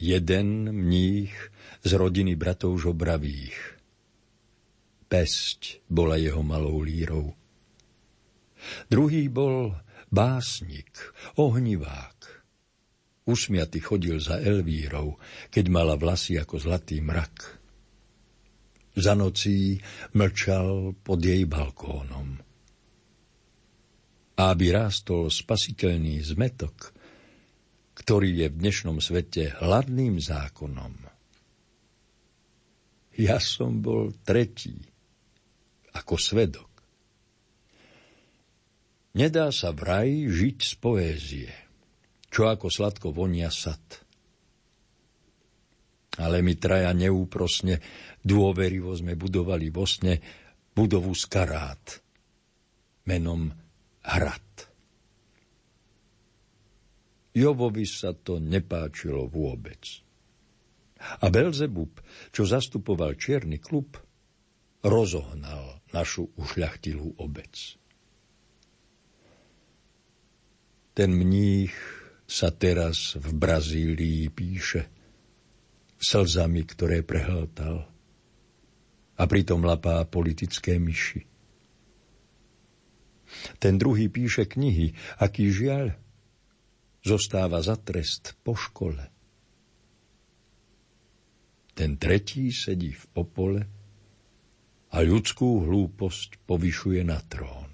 Jeden 0.00 0.72
mních 0.72 1.52
z 1.84 1.92
rodiny 1.92 2.40
bratov 2.40 2.80
Žobravých. 2.80 3.76
Pesť 5.04 5.84
bola 5.92 6.16
jeho 6.16 6.40
malou 6.40 6.80
lírou. 6.80 7.36
Druhý 8.88 9.28
bol 9.28 9.76
básnik, 10.08 10.96
ohnivák. 11.36 12.16
Usmiaty 13.28 13.80
chodil 13.84 14.16
za 14.16 14.40
Elvírou, 14.40 15.20
keď 15.52 15.64
mala 15.68 16.00
vlasy 16.00 16.40
ako 16.40 16.56
zlatý 16.56 17.04
mrak 17.04 17.60
za 18.96 19.14
nocí 19.14 19.78
mlčal 20.14 20.92
pod 21.00 21.18
jej 21.22 21.46
balkónom. 21.46 22.49
A 24.40 24.56
aby 24.56 24.72
rástol 24.72 25.28
spasiteľný 25.28 26.16
zmetok, 26.24 26.96
ktorý 27.92 28.40
je 28.40 28.46
v 28.48 28.56
dnešnom 28.56 28.96
svete 28.96 29.52
hladným 29.60 30.16
zákonom. 30.16 30.96
Ja 33.20 33.36
som 33.36 33.84
bol 33.84 34.16
tretí, 34.24 34.80
ako 35.92 36.16
svedok. 36.16 36.72
Nedá 39.12 39.52
sa 39.52 39.76
vraj 39.76 40.08
žiť 40.08 40.56
z 40.64 40.72
poézie, 40.80 41.52
čo 42.32 42.48
ako 42.48 42.72
sladko 42.72 43.12
vonia 43.12 43.52
sad. 43.52 43.84
Ale 46.16 46.40
my 46.40 46.56
traja 46.56 46.96
neúprosne 46.96 47.76
Dôverivo 48.24 48.96
sme 48.96 49.20
budovali 49.20 49.68
vo 49.68 49.84
sne 49.84 50.16
budovu 50.72 51.12
z 51.12 51.24
karát 51.28 51.84
menom 53.04 53.52
Hrad. 54.04 54.48
Jovovi 57.30 57.86
sa 57.86 58.10
to 58.10 58.42
nepáčilo 58.42 59.30
vôbec. 59.30 60.02
A 61.00 61.32
Belzebub, 61.32 61.96
čo 62.34 62.44
zastupoval 62.44 63.16
čierny 63.16 63.56
klub, 63.62 63.96
rozohnal 64.84 65.80
našu 65.94 66.28
ušľachtilú 66.36 67.22
obec. 67.22 67.80
Ten 70.92 71.16
mních 71.16 71.72
sa 72.26 72.52
teraz 72.52 73.16
v 73.16 73.30
Brazílii 73.32 74.28
píše 74.28 74.90
slzami, 75.96 76.66
ktoré 76.66 77.00
prehltal 77.06 77.88
a 79.20 79.22
pritom 79.28 79.64
lapá 79.64 80.02
politické 80.08 80.80
myši. 80.80 81.29
Ten 83.62 83.78
druhý 83.78 84.10
píše 84.10 84.46
knihy, 84.46 84.92
aký 85.22 85.50
žiaľ 85.50 85.94
zostáva 87.00 87.64
za 87.64 87.80
trest 87.80 88.36
po 88.44 88.56
škole. 88.56 89.00
Ten 91.72 91.96
tretí 91.96 92.52
sedí 92.52 92.92
v 92.92 93.04
popole 93.14 93.60
a 94.92 94.96
ľudskú 95.00 95.64
hlúposť 95.64 96.44
povyšuje 96.44 97.00
na 97.06 97.16
trón. 97.24 97.70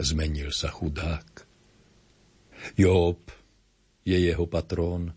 Zmenil 0.00 0.54
sa 0.56 0.72
chudák. 0.72 1.44
Job 2.80 3.20
je 4.08 4.16
jeho 4.16 4.46
patrón 4.48 5.12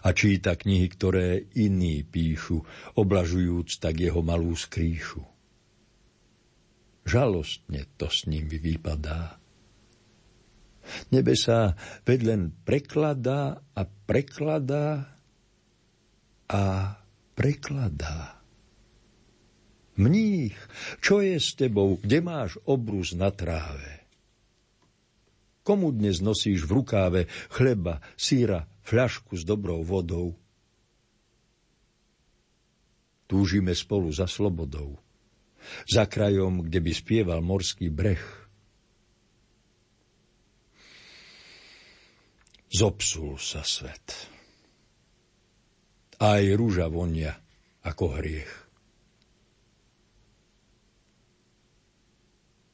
a 0.00 0.08
číta 0.16 0.56
knihy, 0.56 0.86
ktoré 0.90 1.28
iní 1.56 2.02
píšu, 2.06 2.62
oblažujúc 2.96 3.68
tak 3.82 4.00
jeho 4.00 4.24
malú 4.24 4.54
skrýšu. 4.56 5.29
Žalostne 7.04 7.88
to 7.96 8.06
s 8.06 8.28
ním 8.28 8.48
vypadá. 8.48 9.40
Nebe 11.12 11.38
sa 11.38 11.78
veď 12.02 12.50
prekladá 12.66 13.62
a 13.76 13.82
prekladá 13.84 15.06
a 16.50 16.62
prekladá. 17.34 18.40
Mních, 20.00 20.56
čo 21.04 21.20
je 21.20 21.36
s 21.36 21.52
tebou, 21.54 22.00
kde 22.00 22.24
máš 22.24 22.56
obrus 22.64 23.12
na 23.12 23.28
tráve? 23.28 24.00
Komu 25.60 25.92
dnes 25.92 26.24
nosíš 26.24 26.64
v 26.64 26.82
rukáve 26.82 27.20
chleba, 27.52 28.00
síra, 28.16 28.64
fľašku 28.80 29.36
s 29.36 29.44
dobrou 29.44 29.84
vodou. 29.84 30.34
Túžime 33.28 33.76
spolu 33.76 34.10
za 34.10 34.26
slobodou, 34.26 34.98
za 35.86 36.04
krajom, 36.08 36.66
kde 36.66 36.78
by 36.80 36.92
spieval 36.94 37.40
morský 37.44 37.88
breh. 37.92 38.22
Zopsul 42.70 43.34
sa 43.36 43.66
svet. 43.66 44.30
Aj 46.20 46.44
rúža 46.54 46.86
vonia 46.86 47.34
ako 47.82 48.04
hriech. 48.20 48.52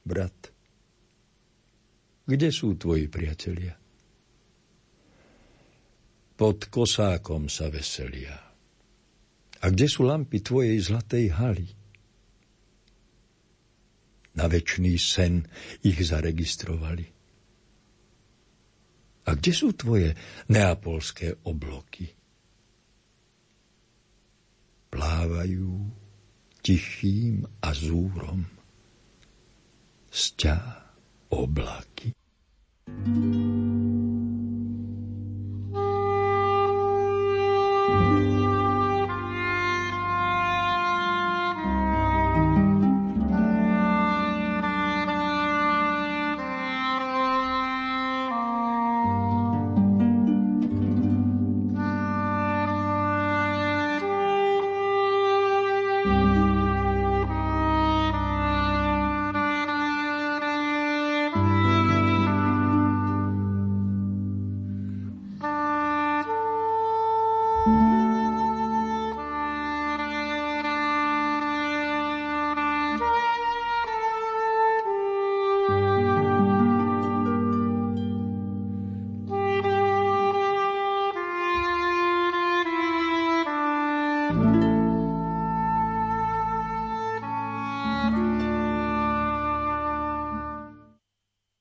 Brat, 0.07 0.51
kde 2.23 2.49
sú 2.51 2.79
tvoji 2.79 3.11
priatelia? 3.11 3.75
pod 6.37 6.69
kosákom 6.69 7.49
sa 7.49 7.67
veselia. 7.73 8.37
A 9.57 9.73
kde 9.73 9.89
sú 9.89 10.05
lampy 10.05 10.45
tvojej 10.45 10.77
zlatej 10.77 11.33
haly? 11.33 11.67
Na 14.37 14.45
večný 14.45 15.01
sen 15.01 15.41
ich 15.81 15.97
zaregistrovali. 15.97 17.05
A 19.27 19.35
kde 19.35 19.51
sú 19.51 19.73
tvoje 19.75 20.13
neapolské 20.47 21.35
obloky? 21.43 22.07
Plávajú 24.87 25.73
tichým 26.63 27.43
azúrom 27.59 28.47
sťa 30.07 30.55
oblaky. 31.33 32.15
thank 32.87 33.91
you 33.91 33.96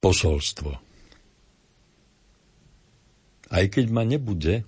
Posolstvo 0.06 0.70
Aj 3.50 3.64
keď 3.66 3.86
ma 3.90 4.06
nebude, 4.06 4.62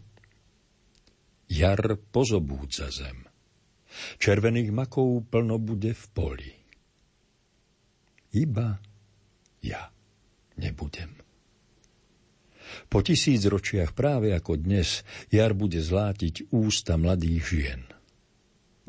jar 1.47 1.79
pozobúdza 2.11 2.91
zem. 2.91 3.23
Červených 4.19 4.75
makov 4.75 5.31
plno 5.31 5.63
bude 5.63 5.95
v 5.95 6.05
poli. 6.11 6.51
Iba 8.35 8.83
ja 9.63 9.87
nebudem. 10.59 11.15
Po 12.91 12.99
tisíc 13.07 13.47
ročiach 13.47 13.95
práve 13.95 14.35
ako 14.35 14.59
dnes 14.59 15.07
jar 15.31 15.55
bude 15.55 15.79
zlátiť 15.79 16.51
ústa 16.51 16.99
mladých 16.99 17.43
žien. 17.47 17.87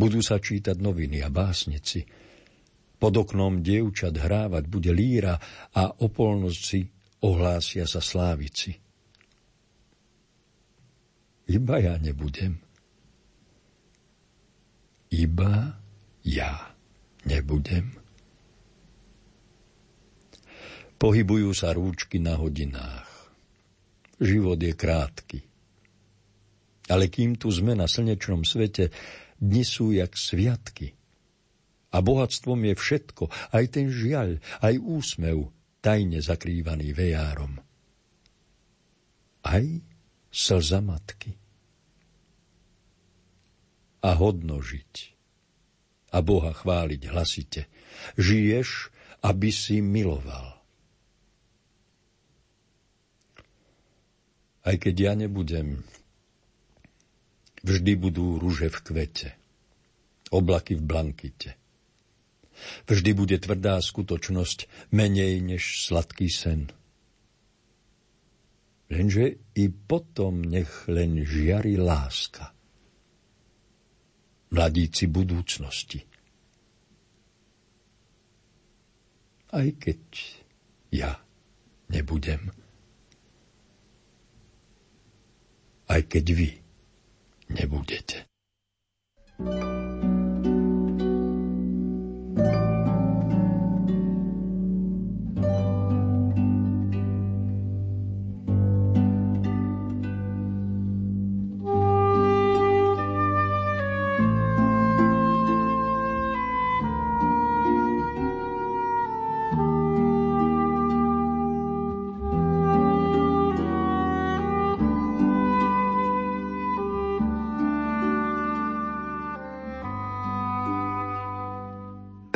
Budú 0.02 0.26
sa 0.26 0.42
čítať 0.42 0.82
noviny 0.82 1.22
a 1.22 1.30
básnici. 1.30 2.10
Pod 3.00 3.14
oknom 3.16 3.64
dievčat 3.64 4.12
hrávať 4.12 4.68
bude 4.68 4.92
líra 4.92 5.40
a 5.72 6.04
o 6.04 6.12
polnoci 6.12 6.84
ohlásia 7.24 7.88
sa 7.88 8.04
slávici. 8.04 8.76
Iba 11.50 11.76
ja 11.80 11.96
nebudem. 11.96 12.60
Iba 15.10 15.80
ja 16.28 16.76
nebudem. 17.26 17.98
Pohybujú 21.00 21.56
sa 21.56 21.72
rúčky 21.72 22.20
na 22.20 22.36
hodinách. 22.36 23.08
Život 24.20 24.60
je 24.60 24.74
krátky. 24.76 25.40
Ale 26.92 27.08
kým 27.08 27.40
tu 27.40 27.48
sme 27.48 27.72
na 27.72 27.88
slnečnom 27.88 28.44
svete, 28.44 28.92
dni 29.40 29.64
sú 29.64 29.96
jak 29.96 30.12
sviatky. 30.20 30.99
A 31.90 32.06
bohatstvom 32.06 32.70
je 32.70 32.76
všetko, 32.78 33.24
aj 33.50 33.66
ten 33.74 33.90
žiaľ, 33.90 34.38
aj 34.62 34.78
úsmev, 34.78 35.50
tajne 35.82 36.22
zakrývaný 36.22 36.94
vejárom. 36.94 37.58
Aj 39.42 39.66
slza 40.30 40.86
matky. 40.86 41.34
A 44.06 44.16
hodno 44.16 44.62
žiť. 44.62 45.18
A 46.14 46.22
Boha 46.22 46.54
chváliť 46.54 47.02
hlasite. 47.10 47.66
Žiješ, 48.16 48.94
aby 49.26 49.50
si 49.52 49.84
miloval. 49.84 50.58
Aj 54.64 54.76
keď 54.78 54.96
ja 54.96 55.14
nebudem, 55.18 55.82
vždy 57.66 57.92
budú 57.98 58.38
rúže 58.38 58.70
v 58.70 58.78
kvete, 58.86 59.30
oblaky 60.32 60.78
v 60.78 60.84
blankite. 60.86 61.59
Vždy 62.88 63.12
bude 63.16 63.38
tvrdá 63.40 63.80
skutočnosť 63.80 64.92
menej 64.94 65.42
než 65.44 65.86
sladký 65.86 66.28
sen. 66.30 66.72
Lenže 68.90 69.38
i 69.54 69.66
potom 69.70 70.42
nech 70.42 70.90
len 70.90 71.22
žiari 71.22 71.78
láska. 71.78 72.52
Mladíci 74.50 75.06
budúcnosti. 75.06 76.02
Aj 79.54 79.68
keď 79.78 80.02
ja 80.90 81.22
nebudem. 81.94 82.50
aj 85.90 86.02
keď 86.06 86.26
vy 86.38 86.50
nebudete. 87.50 88.30
thank 89.40 90.04
you 90.04 90.19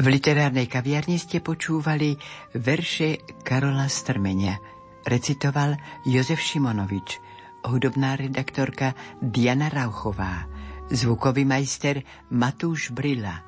V 0.03 0.11
literárnej 0.11 0.67
kaviarni 0.67 1.15
ste 1.15 1.39
počúvali 1.39 2.19
verše 2.59 3.23
Karola 3.39 3.87
Strmenia. 3.87 4.59
Recitoval 5.07 5.79
Jozef 6.03 6.43
Šimonovič, 6.43 7.23
hudobná 7.63 8.19
redaktorka 8.19 8.99
Diana 9.23 9.71
Rauchová, 9.71 10.43
zvukový 10.91 11.47
majster 11.47 12.03
Matúš 12.35 12.91
Brila 12.91 13.47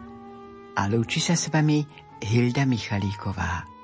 a 0.79 0.81
lúči 0.87 1.19
sa 1.19 1.35
s 1.35 1.51
vami 1.51 1.83
Hilda 2.23 2.63
Michalíková. 2.63 3.74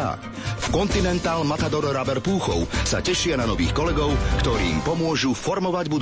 V 0.58 0.66
Continental 0.74 1.46
Matador 1.46 1.86
Rubber 1.86 2.18
Púchov 2.18 2.66
sa 2.82 2.98
tešia 2.98 3.38
na 3.38 3.46
nových 3.46 3.70
kolegov, 3.70 4.10
ktorí 4.42 4.74
im 4.74 4.82
pomôžu 4.82 5.38
formovať 5.38 5.86
budúcnosť 5.86 5.98